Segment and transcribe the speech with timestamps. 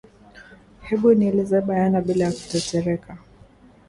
[0.81, 3.17] Hebu nieleze bayana bila ya kutetereka